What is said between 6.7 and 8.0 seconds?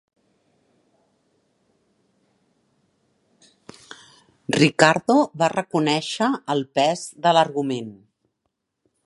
pes de l'argument.